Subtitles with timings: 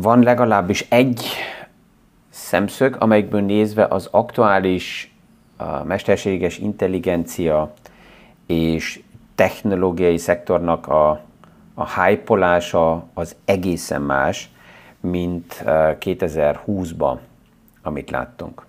[0.00, 1.26] van legalábbis egy
[2.30, 5.14] szemszög, amelyikből nézve az aktuális
[5.56, 7.74] a mesterséges intelligencia
[8.46, 9.02] és
[9.34, 11.10] technológiai szektornak a,
[11.74, 12.64] a hype
[13.14, 14.50] az egészen más,
[15.00, 17.16] mint 2020-ban,
[17.82, 18.64] amit láttunk.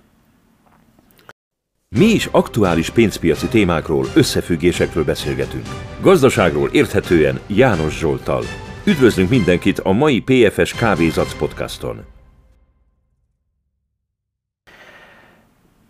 [1.95, 5.65] Mi is aktuális pénzpiaci témákról, összefüggésekről beszélgetünk.
[6.01, 8.43] Gazdaságról érthetően János Zsoltal.
[8.85, 12.05] Üdvözlünk mindenkit a mai PFS Kávézac podcaston.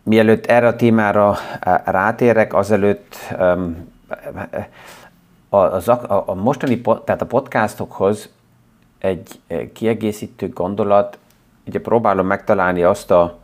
[0.04, 1.38] Mielőtt erre a témára
[1.86, 3.16] rátérek, azelőtt
[5.50, 8.30] a, a, a, mostani, tehát a podcastokhoz
[8.98, 11.18] egy eh, kiegészítő gondolat,
[11.68, 13.40] ugye próbálom megtalálni azt a,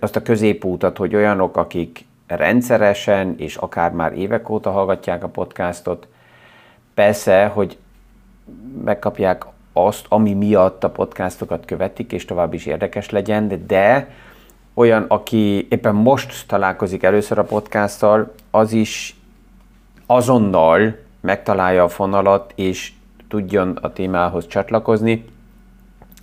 [0.00, 6.08] azt a középútat, hogy olyanok, akik rendszeresen és akár már évek óta hallgatják a podcastot,
[6.94, 7.78] persze, hogy
[8.84, 14.10] megkapják azt, ami miatt a podcastokat követik, és tovább is érdekes legyen, de
[14.74, 19.16] olyan, aki éppen most találkozik először a podcasttal, az is
[20.06, 22.92] azonnal megtalálja a fonalat, és
[23.28, 25.24] tudjon a témához csatlakozni.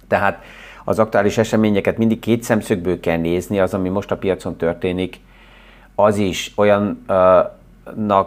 [0.08, 0.44] Tehát
[0.84, 5.20] az aktuális eseményeket mindig két szemszögből kell nézni, az, ami most a piacon történik,
[5.96, 7.56] az is olyannak,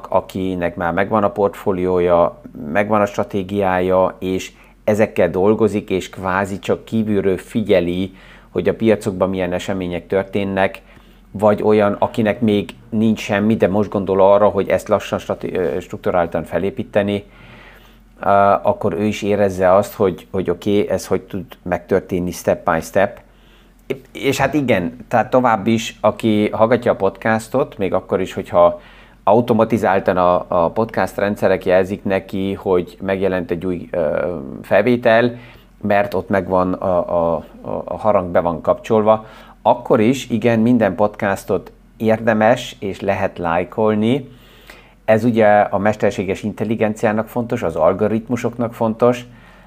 [0.09, 2.41] akinek már megvan a portfóliója,
[2.73, 4.53] megvan a stratégiája, és
[4.85, 8.15] ezekkel dolgozik, és kvázi csak kívülről figyeli,
[8.49, 10.83] hogy a piacokban milyen események történnek,
[11.31, 15.19] vagy olyan, akinek még nincs semmi, de most gondol arra, hogy ezt lassan
[15.81, 17.25] strukturáltan felépíteni,
[18.63, 22.81] akkor ő is érezze azt, hogy, hogy oké, okay, ez hogy tud megtörténni step by
[22.81, 23.21] step.
[24.13, 28.81] És hát igen, tehát tovább is, aki hallgatja a podcastot, még akkor is, hogyha
[29.29, 35.37] automatizáltan a, a podcast rendszerek jelzik neki, hogy megjelent egy új ö, felvétel,
[35.81, 37.45] mert ott megvan a, a,
[37.85, 39.27] a harang be van kapcsolva,
[39.63, 44.29] akkor is igen, minden podcastot érdemes és lehet lájkolni.
[45.05, 49.25] Ez ugye a mesterséges intelligenciának fontos, az algoritmusoknak fontos,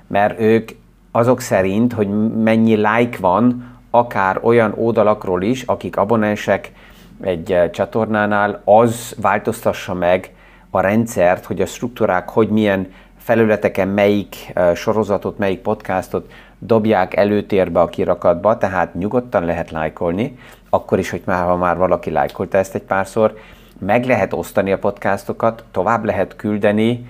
[0.07, 0.69] mert ők
[1.11, 2.07] azok szerint, hogy
[2.43, 6.72] mennyi like van, akár olyan oldalakról is, akik abonensek
[7.21, 10.31] egy eh, csatornánál, az változtassa meg
[10.69, 17.79] a rendszert, hogy a struktúrák hogy milyen felületeken melyik eh, sorozatot, melyik podcastot dobják előtérbe
[17.79, 20.37] a kirakatba, tehát nyugodtan lehet lájkolni,
[20.69, 23.37] akkor is, hogy már, ha már valaki lájkolta ezt egy párszor,
[23.79, 27.07] meg lehet osztani a podcastokat, tovább lehet küldeni,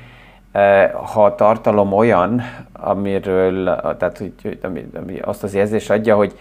[0.52, 2.42] eh, ha a tartalom olyan,
[2.74, 3.64] amiről,
[3.98, 6.38] tehát hogy, ami, ami azt az érzést adja, hogy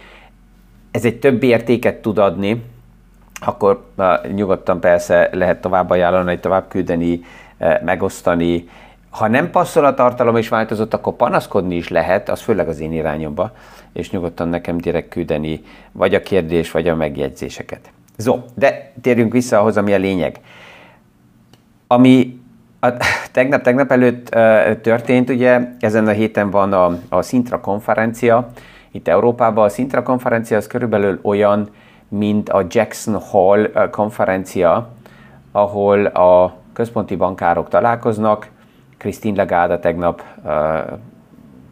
[0.91, 2.63] ez egy több értéket tud adni,
[3.45, 3.83] akkor
[4.33, 7.21] nyugodtan persze lehet tovább ajánlani, tovább küldeni,
[7.59, 8.69] uh, megosztani.
[9.09, 12.93] Ha nem passzol a tartalom és változott, akkor panaszkodni is lehet, az főleg az én
[12.93, 13.51] irányomba,
[13.93, 17.91] és nyugodtan nekem direkt küldeni vagy a kérdés, vagy a megjegyzéseket.
[18.17, 20.39] Zo, de térjünk vissza ahhoz, ami a lényeg.
[21.87, 22.39] Ami
[22.79, 22.87] a,
[23.31, 28.51] tegnap, tegnap előtt uh, történt, ugye ezen a héten van a, a Sintra konferencia,
[28.91, 29.65] itt Európában.
[29.65, 31.69] A Sintra konferencia az körülbelül olyan,
[32.17, 34.87] mint a Jackson Hall konferencia,
[35.51, 38.49] ahol a központi bankárok találkoznak.
[38.97, 40.51] Christine Lagarde tegnap uh,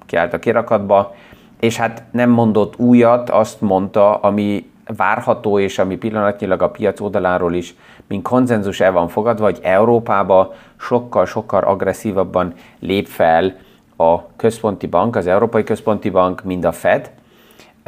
[0.05, 1.15] kiállt a kirakatba,
[1.59, 7.53] és hát nem mondott újat, azt mondta, ami várható, és ami pillanatnyilag a piac oldaláról
[7.53, 7.75] is,
[8.07, 13.55] mint konzenzus el van fogadva, hogy Európába sokkal-sokkal agresszívabban lép fel
[13.97, 17.11] a központi bank, az Európai Központi Bank, mind a Fed,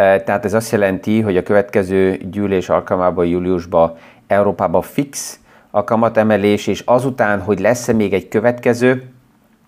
[0.01, 3.97] tehát ez azt jelenti, hogy a következő gyűlés alkalmában júliusban
[4.28, 5.39] Európában fix
[5.72, 9.03] a kamatemelés, és azután, hogy lesz-e még egy következő,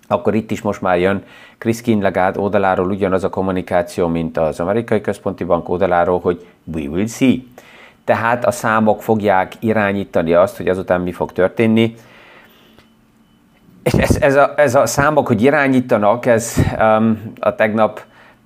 [0.07, 1.23] akkor itt is most már jön
[1.57, 7.07] Christine Lagarde oldaláról ugyanaz a kommunikáció, mint az amerikai központi bank oldaláról, hogy we will
[7.07, 7.35] see.
[8.05, 11.95] Tehát a számok fogják irányítani azt, hogy azután mi fog történni.
[13.83, 18.01] És ez, ez, a, ez a számok, hogy irányítanak, ez um, a tegnap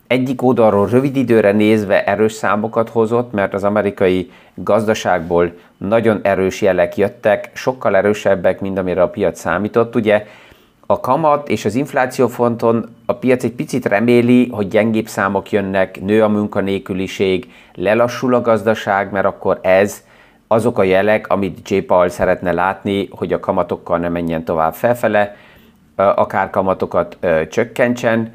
[0.07, 6.98] egyik oldalról rövid időre nézve erős számokat hozott, mert az amerikai gazdaságból nagyon erős jelek
[6.98, 9.95] jöttek, sokkal erősebbek, mint amire a piac számított.
[9.95, 10.25] Ugye
[10.86, 16.01] a kamat és az infláció fonton a piac egy picit reméli, hogy gyengébb számok jönnek,
[16.01, 20.03] nő a munkanélküliség, lelassul a gazdaság, mert akkor ez
[20.48, 21.77] azok a jelek, amit J.
[21.77, 25.36] Paul szeretne látni, hogy a kamatokkal ne menjen tovább felfele,
[25.95, 28.33] akár kamatokat ö, csökkentsen,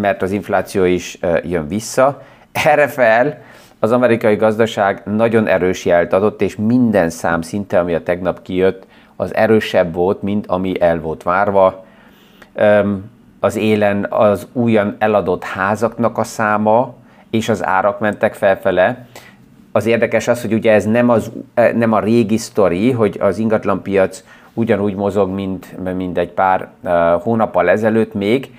[0.00, 2.22] mert az infláció is jön vissza.
[2.52, 3.42] Erre fel
[3.78, 8.86] az amerikai gazdaság nagyon erős jelt adott, és minden szám szinte, ami a tegnap kijött,
[9.16, 11.84] az erősebb volt, mint ami el volt várva.
[13.40, 16.94] az élen az újan eladott házaknak a száma,
[17.30, 19.06] és az árak mentek felfele.
[19.72, 21.30] Az érdekes az, hogy ugye ez nem, az,
[21.74, 24.24] nem a régi sztori, hogy az ingatlanpiac
[24.54, 26.68] ugyanúgy mozog, mint, mint egy pár
[27.22, 28.50] hónappal ezelőtt még,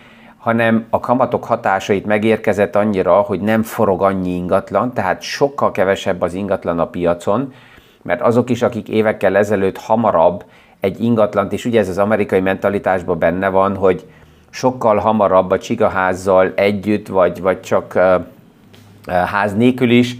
[0.45, 6.33] hanem a kamatok hatásait megérkezett annyira, hogy nem forog annyi ingatlan, tehát sokkal kevesebb az
[6.33, 7.53] ingatlan a piacon,
[8.01, 10.43] mert azok is, akik évekkel ezelőtt hamarabb
[10.79, 14.05] egy ingatlant, és ugye ez az amerikai mentalitásban benne van, hogy
[14.49, 20.15] sokkal hamarabb a csigaházzal együtt, vagy, vagy csak uh, ház nélkül is,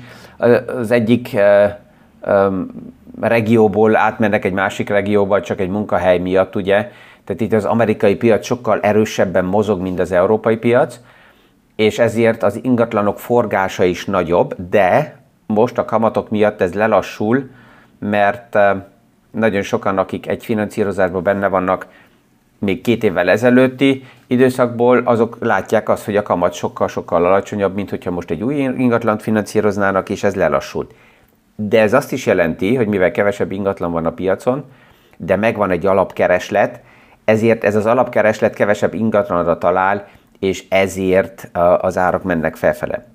[0.78, 1.38] az egyik
[3.22, 6.92] regióból átmennek egy másik regióba, csak egy munkahely miatt, ugye,
[7.24, 11.00] tehát itt az amerikai piac sokkal erősebben mozog, mint az európai piac,
[11.76, 17.50] és ezért az ingatlanok forgása is nagyobb, de most a kamatok miatt ez lelassul,
[18.00, 18.58] mert
[19.32, 21.88] nagyon sokan, akik egy finanszírozásban benne vannak,
[22.60, 28.12] még két évvel ezelőtti időszakból, azok látják azt, hogy a kamat sokkal-sokkal alacsonyabb, mint hogyha
[28.12, 30.94] most egy új ingatlant finanszíroznának, és ez lelassult.
[31.56, 34.64] De ez azt is jelenti, hogy mivel kevesebb ingatlan van a piacon,
[35.18, 36.82] de megvan egy alapkereslet,
[37.26, 40.08] ezért ez az alapkereslet kevesebb ingatlanra talál,
[40.40, 43.06] és ezért az árak mennek felfele.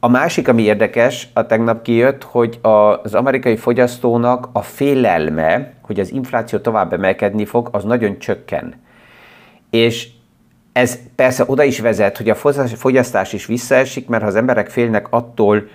[0.00, 6.12] A másik, ami érdekes, a tegnap kijött, hogy az amerikai fogyasztónak a félelme, hogy az
[6.12, 8.74] infláció tovább emelkedni fog, az nagyon csökken.
[9.70, 10.08] És
[10.72, 12.34] ez persze oda is vezet, hogy a
[12.64, 15.68] fogyasztás is visszaesik, mert ha az emberek félnek attól,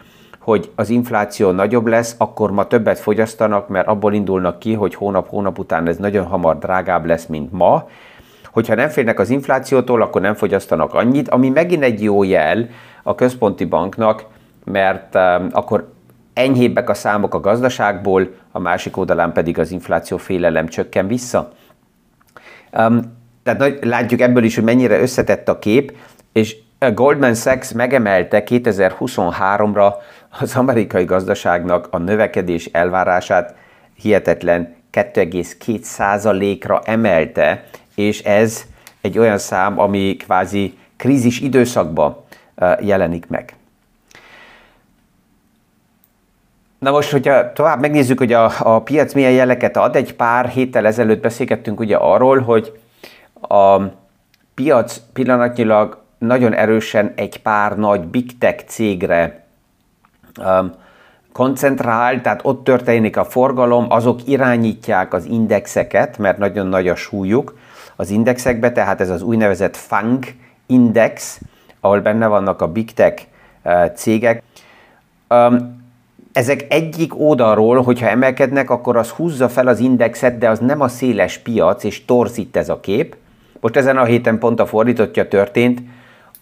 [0.44, 5.60] hogy az infláció nagyobb lesz, akkor ma többet fogyasztanak, mert abból indulnak ki, hogy hónap-hónap
[5.60, 7.88] után ez nagyon hamar drágább lesz, mint ma.
[8.52, 12.70] Hogyha nem félnek az inflációtól, akkor nem fogyasztanak annyit, ami megint egy jó jel
[13.04, 14.26] a központi banknak,
[14.64, 15.92] mert um, akkor
[16.34, 21.52] enyhébbek a számok a gazdaságból, a másik oldalán pedig az infláció félelem csökken vissza.
[22.78, 23.00] Um,
[23.44, 25.94] tehát látjuk ebből is, hogy mennyire összetett a kép,
[26.32, 26.58] és
[26.92, 29.94] Goldman Sachs megemelte 2023-ra
[30.40, 33.56] az amerikai gazdaságnak a növekedés elvárását
[33.96, 37.64] hihetetlen 2,2%-ra emelte,
[37.96, 38.64] és ez
[39.02, 42.24] egy olyan szám, ami kvázi krízis időszakban
[42.80, 43.54] jelenik meg.
[46.80, 50.86] Na most, hogyha tovább megnézzük, hogy a, a piac milyen jeleket ad, egy pár héttel
[50.86, 52.80] ezelőtt beszélgettünk ugye arról, hogy
[53.42, 53.82] a
[54.54, 59.46] piac pillanatnyilag nagyon erősen egy pár nagy big tech cégre
[60.40, 60.72] um,
[61.32, 67.58] koncentrál, tehát ott történik a forgalom, azok irányítják az indexeket, mert nagyon nagy a súlyuk
[67.96, 70.26] az indexekbe, tehát ez az úgynevezett FANG
[70.66, 71.42] index,
[71.80, 73.24] ahol benne vannak a big tech
[73.64, 74.44] uh, cégek.
[75.30, 75.82] Um,
[76.34, 80.88] ezek egyik oldalról, hogyha emelkednek, akkor az húzza fel az indexet, de az nem a
[80.88, 83.16] széles piac, és torzít ez a kép.
[83.60, 85.82] Most ezen a héten pont a fordítottja történt,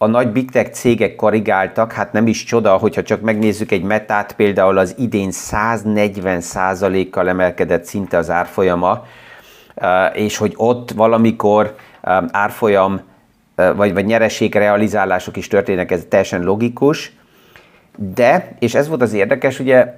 [0.02, 4.36] a nagy big tech cégek korrigáltak, hát nem is csoda, hogyha csak megnézzük egy metát,
[4.36, 9.06] például az idén 140% kal emelkedett szinte az árfolyama,
[10.14, 11.76] és hogy ott valamikor
[12.32, 13.02] árfolyam
[13.56, 17.12] vagy, vagy nyereség realizálások is történnek, ez teljesen logikus,
[17.98, 19.98] de, és ez volt az érdekes, ugye,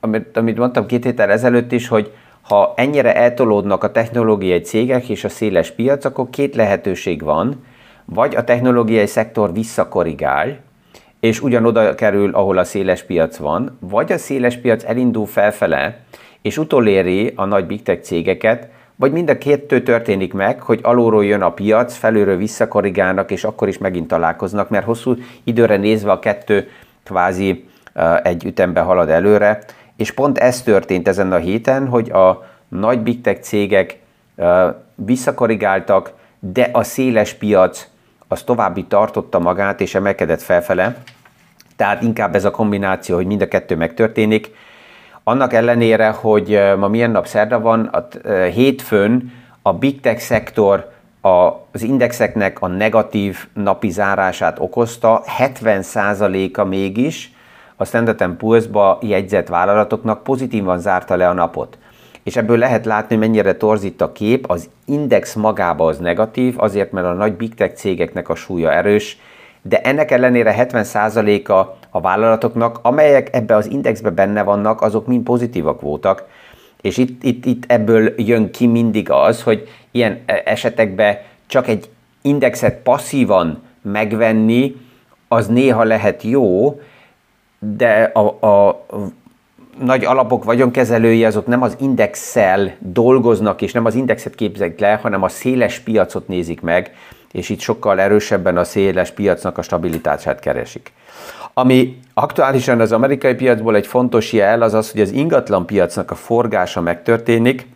[0.00, 2.12] amit, amit mondtam két héttel ezelőtt is, hogy
[2.42, 7.64] ha ennyire eltolódnak a technológiai cégek és a széles piac, akkor két lehetőség van,
[8.14, 10.58] vagy a technológiai szektor visszakorrigál,
[11.20, 15.98] és ugyanoda kerül, ahol a széles piac van, vagy a széles piac elindul felfele,
[16.42, 21.24] és utoléri a nagy big tech cégeket, vagy mind a kettő történik meg, hogy alulról
[21.24, 25.14] jön a piac, felülről visszakorrigálnak, és akkor is megint találkoznak, mert hosszú
[25.44, 26.68] időre nézve a kettő
[27.02, 27.68] kvázi
[28.22, 29.58] egy ütembe halad előre,
[29.96, 33.98] és pont ez történt ezen a héten, hogy a nagy big tech cégek
[34.94, 37.88] visszakorrigáltak, de a széles piac
[38.32, 40.96] az további tartotta magát és emelkedett felfele.
[41.76, 44.50] Tehát inkább ez a kombináció, hogy mind a kettő megtörténik.
[45.24, 48.06] Annak ellenére, hogy ma milyen nap szerda van, a
[48.44, 57.32] hétfőn a big tech szektor az indexeknek a negatív napi zárását okozta, 70%-a mégis
[57.76, 61.78] a Standard Poor's-ba jegyzett vállalatoknak pozitívan zárta le a napot
[62.22, 67.06] és ebből lehet látni, mennyire torzít a kép, az index magába az negatív, azért, mert
[67.06, 69.18] a nagy big tech cégeknek a súlya erős,
[69.62, 71.52] de ennek ellenére 70%-a
[71.90, 76.24] a vállalatoknak, amelyek ebbe az indexbe benne vannak, azok mind pozitívak voltak,
[76.80, 81.90] és itt, itt, itt ebből jön ki mindig az, hogy ilyen esetekben csak egy
[82.22, 84.76] indexet passzívan megvenni,
[85.28, 86.80] az néha lehet jó,
[87.58, 88.86] de a, a
[89.84, 95.22] nagy alapok vagyonkezelői azok nem az indexel dolgoznak, és nem az indexet képzelik le, hanem
[95.22, 96.94] a széles piacot nézik meg,
[97.32, 100.92] és itt sokkal erősebben a széles piacnak a stabilitását keresik.
[101.54, 106.14] Ami aktuálisan az amerikai piacból egy fontos jel az az, hogy az ingatlan piacnak a
[106.14, 107.66] forgása megtörténik.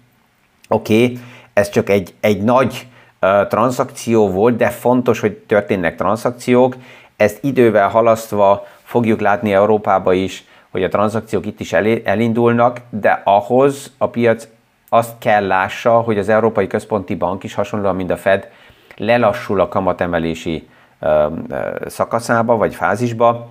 [0.68, 1.18] Oké, okay,
[1.52, 2.86] ez csak egy, egy nagy
[3.20, 6.76] uh, tranzakció volt, de fontos, hogy történnek tranzakciók.
[7.16, 10.44] Ezt idővel halasztva fogjuk látni Európába is,
[10.76, 14.48] hogy a tranzakciók itt is elindulnak, de ahhoz a piac
[14.88, 18.48] azt kell lássa, hogy az Európai Központi Bank is hasonlóan, mint a Fed,
[18.96, 20.68] lelassul a kamatemelési
[21.86, 23.48] szakaszába vagy fázisba.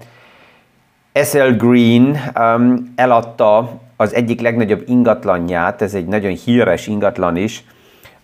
[1.23, 7.63] SL Green um, eladta az egyik legnagyobb ingatlanját, ez egy nagyon híres ingatlan is,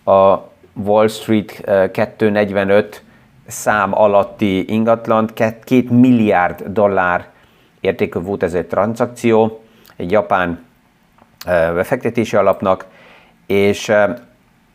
[0.04, 0.36] a
[0.72, 3.02] Wall Street 245
[3.46, 7.31] szám alatti ingatlant, 2 milliárd dollár
[7.82, 9.62] értékű volt ez egy tranzakció,
[9.96, 10.64] egy japán
[11.74, 12.86] befektetési alapnak,
[13.46, 13.92] és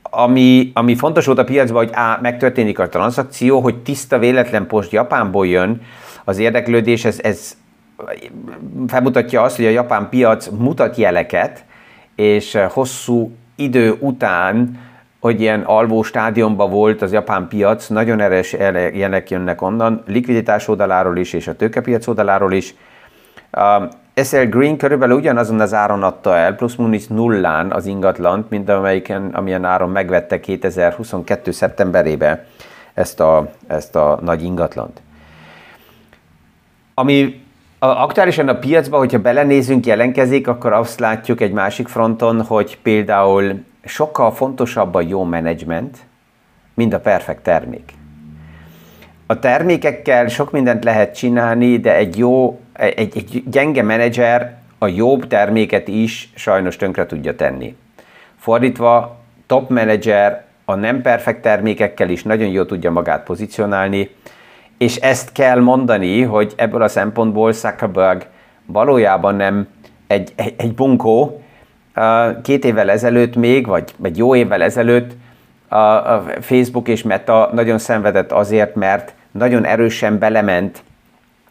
[0.01, 4.91] ami, ami fontos volt a piacban, hogy á, megtörténik a tranzakció, hogy tiszta véletlen post
[4.91, 5.81] Japánból jön,
[6.23, 7.57] az érdeklődés, ez, ez
[8.87, 11.65] felmutatja azt, hogy a japán piac mutat jeleket,
[12.15, 14.79] és hosszú idő után,
[15.19, 18.53] hogy ilyen alvó stádiumban volt az japán piac, nagyon erős
[18.93, 22.75] jelek jönnek onnan, likviditás oldaláról is, és a tőkepiac oldaláról is,
[24.23, 29.29] SL Green körülbelül ugyanazon az áron adta el, plusz munis nullán az ingatlant, mint amelyiken,
[29.33, 31.51] amilyen áron megvette 2022.
[31.51, 32.43] szeptemberében
[32.93, 35.01] ezt a, ezt a nagy ingatlant.
[36.93, 37.41] Ami
[37.79, 43.63] a, aktuálisan a piacban, hogyha belenézünk, jelenkezik, akkor azt látjuk egy másik fronton, hogy például
[43.83, 45.97] sokkal fontosabb a jó menedzsment,
[46.73, 47.93] mint a perfekt termék.
[49.25, 55.27] A termékekkel sok mindent lehet csinálni, de egy jó egy, egy gyenge menedzser a jobb
[55.27, 57.75] terméket is sajnos tönkre tudja tenni.
[58.39, 64.09] Fordítva, top menedzser a nem perfekt termékekkel is nagyon jól tudja magát pozícionálni,
[64.77, 68.25] és ezt kell mondani, hogy ebből a szempontból Zuckerberg
[68.65, 69.67] valójában nem
[70.07, 71.41] egy, egy, egy bunkó.
[72.43, 75.11] Két évvel ezelőtt még, vagy egy jó évvel ezelőtt
[75.67, 80.83] a Facebook és Meta nagyon szenvedett azért, mert nagyon erősen belement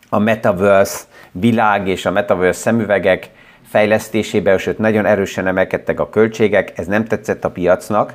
[0.09, 3.31] a metaverse világ és a metaverse szemüvegek
[3.69, 8.13] fejlesztésébe, sőt nagyon erősen emelkedtek a költségek, ez nem tetszett a piacnak,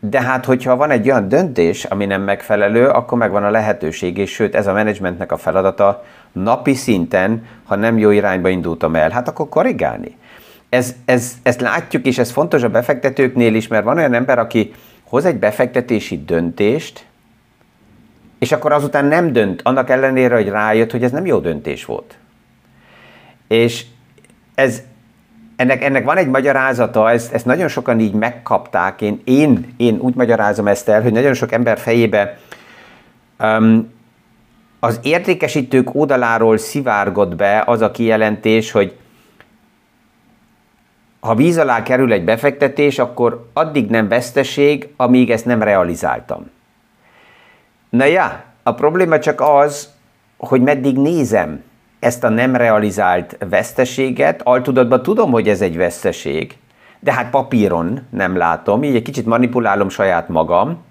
[0.00, 4.30] de hát, hogyha van egy olyan döntés, ami nem megfelelő, akkor megvan a lehetőség, és
[4.30, 9.28] sőt, ez a menedzsmentnek a feladata napi szinten, ha nem jó irányba indultam el, hát
[9.28, 10.16] akkor korrigálni.
[10.68, 14.72] Ez, ez, ezt látjuk, és ez fontos a befektetőknél is, mert van olyan ember, aki
[15.08, 17.06] hoz egy befektetési döntést,
[18.42, 22.14] és akkor azután nem dönt, annak ellenére, hogy rájött, hogy ez nem jó döntés volt.
[23.48, 23.84] És
[24.54, 24.82] ez,
[25.56, 29.00] ennek, ennek van egy magyarázata, ezt, ezt nagyon sokan így megkapták.
[29.00, 32.38] Én, én, én úgy magyarázom ezt el, hogy nagyon sok ember fejébe
[33.38, 33.92] um,
[34.80, 38.96] az értékesítők oldaláról szivárgott be az a kijelentés, hogy
[41.20, 46.50] ha víz alá kerül egy befektetés, akkor addig nem veszteség, amíg ezt nem realizáltam.
[47.92, 49.88] Na ja, a probléma csak az,
[50.36, 51.62] hogy meddig nézem
[51.98, 54.42] ezt a nem realizált veszteséget.
[54.42, 56.56] Altudatban tudom, hogy ez egy veszteség,
[57.00, 60.82] de hát papíron nem látom, így egy kicsit manipulálom saját magam,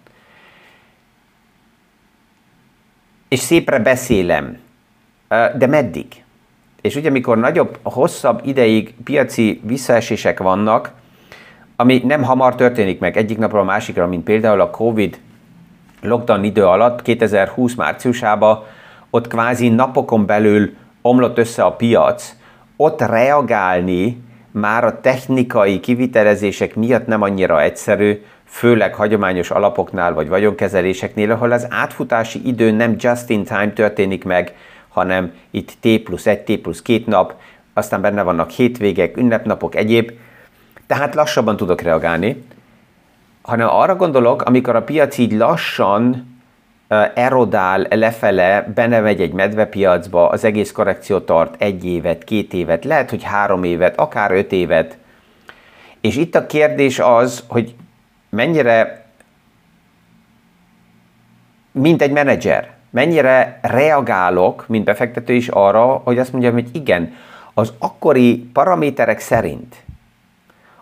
[3.27, 4.57] és szépre beszélem.
[5.57, 6.23] De meddig?
[6.81, 10.91] És ugye, mikor nagyobb, hosszabb ideig piaci visszaesések vannak,
[11.75, 15.19] ami nem hamar történik meg egyik napról a másikra, mint például a Covid
[16.01, 18.63] lockdown idő alatt, 2020 márciusában,
[19.09, 22.35] ott kvázi napokon belül omlott össze a piac,
[22.75, 31.31] ott reagálni már a technikai kivitelezések miatt nem annyira egyszerű, főleg hagyományos alapoknál vagy vagyonkezeléseknél,
[31.31, 34.55] ahol az átfutási idő nem just in time történik meg,
[34.87, 37.35] hanem itt T plusz 1, T plusz 2 nap,
[37.73, 40.11] aztán benne vannak hétvégek, ünnepnapok, egyéb,
[40.87, 42.43] tehát lassabban tudok reagálni,
[43.41, 46.29] hanem arra gondolok, amikor a piac így lassan
[47.13, 53.23] erodál lefele, benevegy egy medvepiacba, az egész korrekció tart egy évet, két évet, lehet, hogy
[53.23, 54.97] három évet, akár öt évet.
[56.01, 57.75] És itt a kérdés az, hogy
[58.29, 59.05] mennyire,
[61.71, 67.13] mint egy menedzser, mennyire reagálok, mint befektető is arra, hogy azt mondjam, hogy igen,
[67.53, 69.75] az akkori paraméterek szerint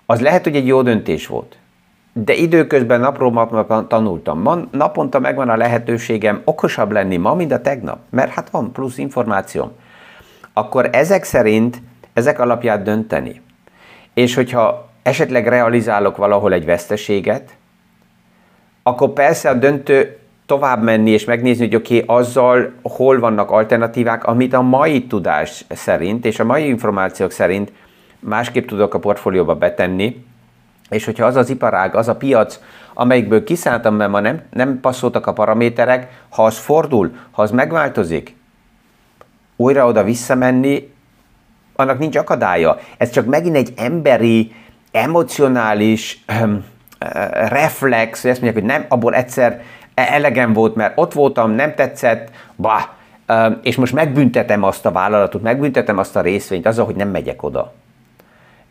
[0.06, 1.58] az lehet, hogy egy jó döntés volt
[2.14, 4.42] de időközben napról napra tanultam.
[4.42, 8.98] Ma, naponta megvan a lehetőségem okosabb lenni ma, mint a tegnap, mert hát van plusz
[8.98, 9.72] információm.
[10.54, 11.82] Akkor ezek szerint,
[12.14, 13.42] ezek alapját dönteni.
[14.14, 17.58] És hogyha esetleg realizálok valahol egy veszteséget,
[18.84, 24.26] akkor persze a döntő tovább menni és megnézni, hogy oké, okay, azzal hol vannak alternatívák,
[24.26, 27.72] amit a mai tudás szerint és a mai információk szerint
[28.20, 30.26] másképp tudok a portfólióba betenni,
[30.90, 32.60] és hogyha az az iparág, az a piac,
[32.94, 38.36] amelyikből kiszálltam, mert ma nem, nem passzoltak a paraméterek, ha az fordul, ha az megváltozik,
[39.56, 40.94] újra oda visszamenni,
[41.76, 42.78] annak nincs akadálya.
[42.98, 44.54] Ez csak megint egy emberi,
[44.92, 46.66] emocionális um,
[47.34, 49.62] reflex, hogy ezt mondják, hogy nem, abból egyszer
[49.94, 52.84] elegem volt, mert ott voltam, nem tetszett, bah,
[53.62, 57.74] és most megbüntetem azt a vállalatot, megbüntetem azt a részvényt azzal, hogy nem megyek oda.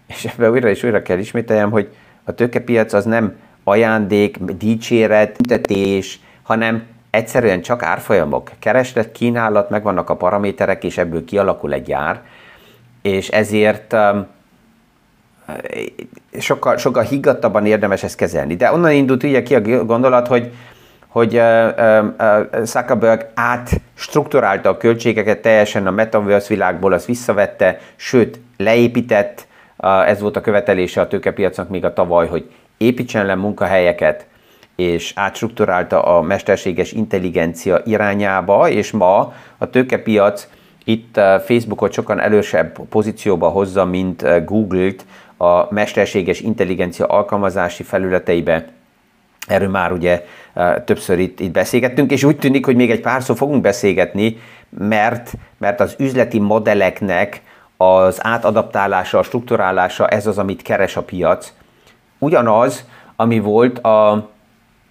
[0.06, 1.94] És ebben újra és újra kell ismételjem, hogy
[2.28, 8.50] a tőkepiac az nem ajándék, dicséret, büntetés, hanem egyszerűen csak árfolyamok.
[8.58, 12.20] Kereslet, kínálat, megvannak a paraméterek, és ebből kialakul egy ár,
[13.02, 14.26] és ezért um,
[16.38, 18.56] sokkal, sokkal higgadtabban érdemes ezt kezelni.
[18.56, 20.52] De onnan indult ugye ki a gondolat, hogy
[21.08, 21.74] hogy uh,
[22.18, 29.47] uh, Zuckerberg átstruktúrálta a költségeket teljesen a metaverse világból, azt visszavette, sőt, leépített,
[30.06, 34.26] ez volt a követelése a tőkepiacnak még a tavaly, hogy építsen le munkahelyeket,
[34.76, 40.48] és átstruktúrálta a mesterséges intelligencia irányába, és ma a tőkepiac
[40.84, 45.04] itt Facebookot sokan elősebb pozícióba hozza, mint Google-t
[45.36, 48.64] a mesterséges intelligencia alkalmazási felületeibe.
[49.46, 50.24] Erről már ugye
[50.84, 54.36] többször itt, itt beszélgettünk, és úgy tűnik, hogy még egy párszor fogunk beszélgetni,
[54.78, 57.42] mert, mert az üzleti modelleknek
[57.80, 61.52] az átadaptálása, a strukturálása, ez az, amit keres a piac.
[62.18, 62.84] Ugyanaz,
[63.16, 64.28] ami volt a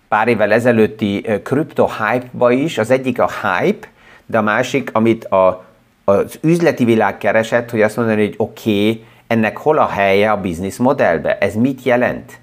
[0.08, 3.88] pár évvel ezelőtti kripto hype-ba is, az egyik a hype,
[4.26, 5.64] de a másik, amit a,
[6.04, 10.42] az üzleti világ keresett, hogy azt mondani, hogy oké, okay, ennek hol a helye a
[10.42, 12.40] business modellbe, ez mit jelent?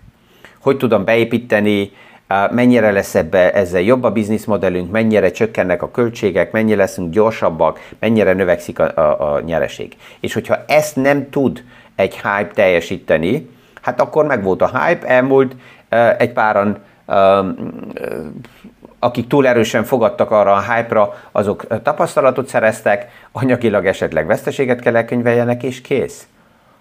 [0.59, 1.93] Hogy tudom beépíteni,
[2.51, 8.33] mennyire lesz ebbe ezzel jobb a bizniszmodellünk, mennyire csökkennek a költségek, mennyire leszünk gyorsabbak, mennyire
[8.33, 9.97] növekszik a, a, a nyereség.
[10.21, 11.65] És hogyha ezt nem tud
[11.97, 13.51] egy hype teljesíteni,
[13.83, 15.57] hát akkor meg volt a hype, elmúlt
[16.19, 16.79] egy páran
[18.99, 25.63] akik túl erősen fogadtak arra a hype-ra, azok tapasztalatot szereztek, anyagilag esetleg veszteséget kell elkönyveljenek,
[25.63, 26.27] és kész.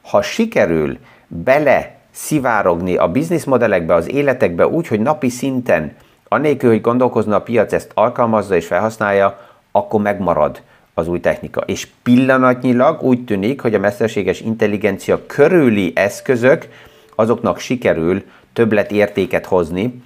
[0.01, 5.95] Ha sikerül bele szivárogni a bizniszmodellekbe, az életekbe úgy, hogy napi szinten,
[6.27, 9.39] anélkül, hogy gondolkozna a piac, ezt alkalmazza és felhasználja,
[9.71, 10.61] akkor megmarad
[10.93, 11.61] az új technika.
[11.61, 16.67] És pillanatnyilag úgy tűnik, hogy a mesterséges intelligencia körüli eszközök,
[17.15, 18.23] azoknak sikerül
[18.53, 20.01] többletértéket hozni,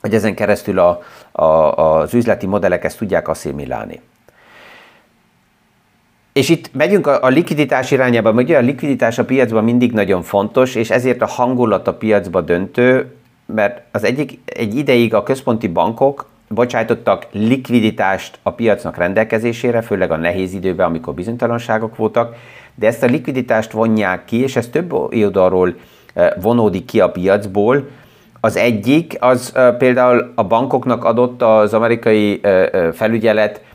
[0.00, 4.00] hogy ezen keresztül a, a, az üzleti modellek ezt tudják asszimilálni.
[6.38, 10.74] És itt megyünk a, a likviditás irányába, ugye a likviditás a piacban mindig nagyon fontos,
[10.74, 13.14] és ezért a hangulat a piacba döntő,
[13.46, 20.16] mert az egyik, egy ideig a központi bankok bocsájtottak likviditást a piacnak rendelkezésére, főleg a
[20.16, 22.36] nehéz időben, amikor bizonytalanságok voltak,
[22.74, 25.74] de ezt a likviditást vonják ki, és ez több oldalról
[26.14, 27.88] eh, vonódik ki a piacból.
[28.40, 33.66] Az egyik, az eh, például a bankoknak adott az amerikai eh, felügyelet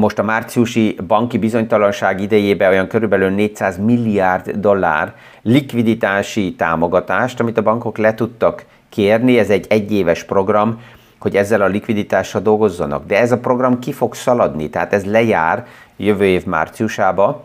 [0.00, 7.62] most a márciusi banki bizonytalanság idejében olyan körülbelül 400 milliárd dollár likviditási támogatást, amit a
[7.62, 10.80] bankok le tudtak kérni, ez egy egyéves program,
[11.18, 13.06] hogy ezzel a likviditással dolgozzanak.
[13.06, 17.44] De ez a program ki fog szaladni, tehát ez lejár jövő év márciusába,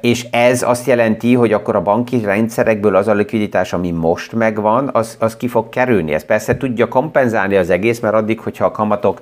[0.00, 4.90] és ez azt jelenti, hogy akkor a banki rendszerekből az a likviditás, ami most megvan,
[4.92, 6.12] az, az ki fog kerülni.
[6.12, 9.20] Ez persze tudja kompenzálni az egész, mert addig, hogyha a kamatok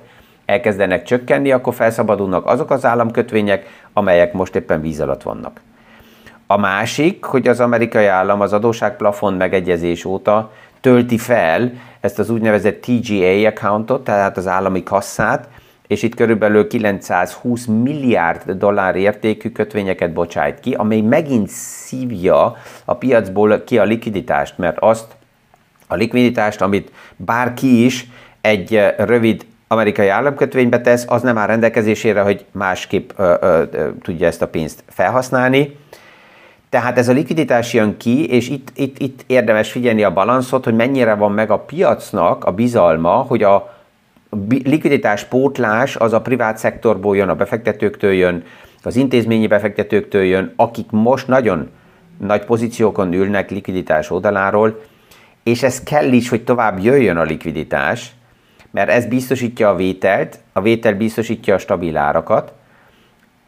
[0.51, 5.61] elkezdenek csökkenni, akkor felszabadulnak azok az államkötvények, amelyek most éppen víz alatt vannak.
[6.47, 12.81] A másik, hogy az amerikai állam az adóságplafon megegyezés óta tölti fel ezt az úgynevezett
[12.81, 15.47] TGA accountot, tehát az állami kasszát,
[15.87, 23.63] és itt körülbelül 920 milliárd dollár értékű kötvényeket bocsájt ki, amely megint szívja a piacból
[23.63, 25.15] ki a likviditást, mert azt
[25.87, 28.07] a likviditást, amit bárki is
[28.41, 33.63] egy rövid amerikai államkötvénybe tesz, az nem áll rendelkezésére, hogy másképp ö, ö,
[34.01, 35.77] tudja ezt a pénzt felhasználni.
[36.69, 40.75] Tehát ez a likviditás jön ki, és itt, itt, itt érdemes figyelni a balanszot, hogy
[40.75, 43.73] mennyire van meg a piacnak a bizalma, hogy a
[44.63, 48.43] likviditás pótlás az a privát szektorból jön, a befektetőktől jön,
[48.83, 51.69] az intézményi befektetőktől jön, akik most nagyon
[52.17, 54.81] nagy pozíciókon ülnek likviditás oldaláról,
[55.43, 58.11] és ez kell is, hogy tovább jöjjön a likviditás,
[58.71, 62.53] mert ez biztosítja a vételt, a vétel biztosítja a stabil árakat,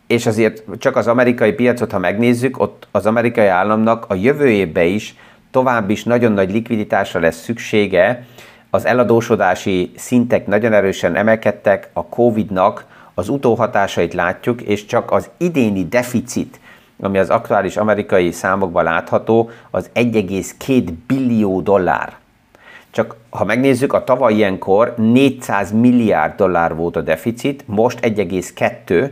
[0.07, 4.85] és azért csak az amerikai piacot, ha megnézzük, ott az amerikai államnak a jövő évben
[4.85, 5.15] is
[5.51, 8.25] tovább is nagyon nagy likviditásra lesz szüksége,
[8.69, 15.87] az eladósodási szintek nagyon erősen emelkedtek, a Covid-nak az utóhatásait látjuk, és csak az idéni
[15.87, 16.59] deficit,
[16.99, 22.22] ami az aktuális amerikai számokban látható, az 1,2 billió dollár.
[22.93, 29.11] Csak ha megnézzük, a tavaly ilyenkor 400 milliárd dollár volt a deficit, most 1,2,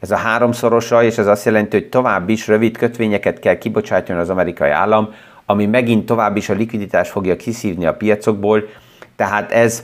[0.00, 4.30] ez a háromszorosa, és ez azt jelenti, hogy tovább is rövid kötvényeket kell kibocsátani az
[4.30, 5.14] amerikai állam,
[5.46, 8.68] ami megint tovább is a likviditást fogja kiszívni a piacokból.
[9.16, 9.82] Tehát ez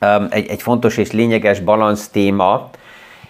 [0.00, 2.70] um, egy, egy fontos és lényeges balansz téma,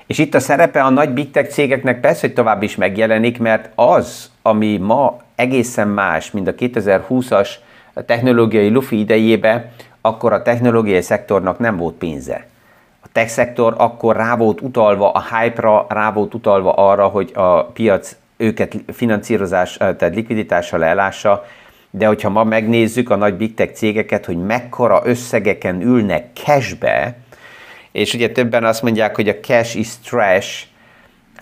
[0.07, 3.71] és itt a szerepe a nagy big tech cégeknek persze, hogy tovább is megjelenik, mert
[3.75, 7.49] az, ami ma egészen más, mint a 2020-as
[8.03, 12.47] technológiai lufi idejébe, akkor a technológiai szektornak nem volt pénze.
[13.01, 17.65] A tech szektor akkor rá volt utalva a hype-ra, rá volt utalva arra, hogy a
[17.65, 21.45] piac őket finanszírozás, tehát likviditással elássa,
[21.91, 27.17] de hogyha ma megnézzük a nagy big tech cégeket, hogy mekkora összegeken ülnek cashbe,
[27.93, 30.63] és ugye többen azt mondják, hogy a cash is trash,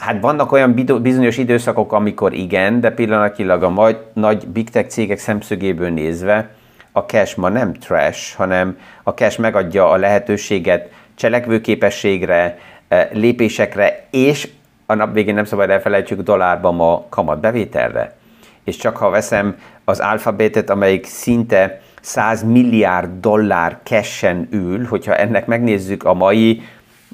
[0.03, 5.19] hát vannak olyan bizonyos időszakok, amikor igen, de pillanatilag a majd, nagy big tech cégek
[5.19, 6.51] szemszögéből nézve
[6.93, 14.49] a cash ma nem trash, hanem a cash megadja a lehetőséget cselekvőképességre, eh, lépésekre, és
[14.87, 18.17] a nap végén nem szabad elfelejtsük dollárban a kamatbevételre.
[18.65, 25.47] És csak ha veszem az alfabetet, amelyik szinte 100 milliárd dollár cashen ül, hogyha ennek
[25.47, 26.63] megnézzük a mai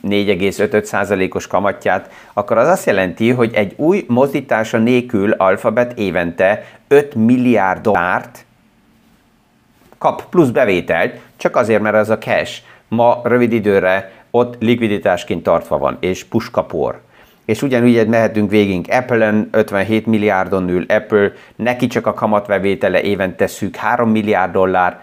[0.09, 7.83] 4,5%-os kamatját, akkor az azt jelenti, hogy egy új mozdítása nélkül alfabet évente 5 milliárd
[7.83, 8.45] dollárt
[9.99, 15.79] kap plusz bevételt, csak azért, mert az a cash ma rövid időre ott likviditásként tartva
[15.79, 17.01] van, és puskapor
[17.49, 18.87] és ugyanúgy mehetünk végig.
[18.91, 25.01] Apple-en 57 milliárdon ül Apple, neki csak a kamatbevétele évente szűk 3 milliárd dollár,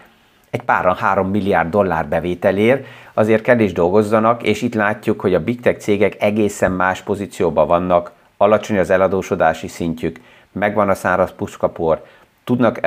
[0.56, 5.44] egy páran 3 milliárd dollár bevételér, azért kell is dolgozzanak, és itt látjuk, hogy a
[5.44, 10.20] big tech cégek egészen más pozícióban vannak, alacsony az eladósodási szintjük,
[10.52, 12.04] megvan a száraz puskapor,
[12.44, 12.80] tudnak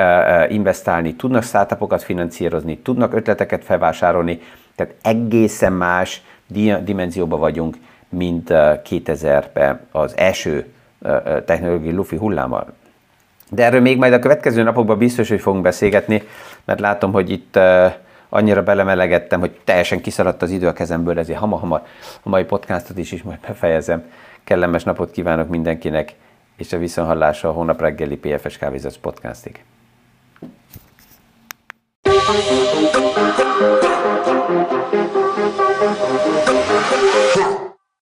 [0.49, 4.41] investálni, tudnak startupokat finanszírozni, tudnak ötleteket felvásárolni,
[4.75, 6.21] tehát egészen más
[6.83, 7.77] dimenzióban vagyunk,
[8.09, 10.65] mint 2000-ben az első
[11.45, 12.73] technológiai lufi hullámmal.
[13.49, 16.23] De erről még majd a következő napokban biztos, hogy fogunk beszélgetni,
[16.69, 17.59] mert látom, hogy itt
[18.29, 21.81] annyira belemelegettem, hogy teljesen kiszaladt az idő a kezemből, ezért hamar-hamar
[22.23, 24.11] a mai podcastot is, is majd befejezem.
[24.43, 26.15] Kellemes napot kívánok mindenkinek,
[26.57, 29.63] és a viszonhallásra a hónap reggeli PFS Kávézat podcastig.
[34.51, 35.08] Thank you.